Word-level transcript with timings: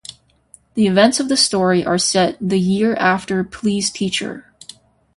The 0.73 0.87
events 0.87 1.19
of 1.19 1.29
the 1.29 1.37
story 1.37 1.85
are 1.85 1.99
set 1.99 2.35
the 2.41 2.59
year 2.59 2.95
after 2.95 3.43
Please 3.43 3.91
Teacher! 3.91 4.51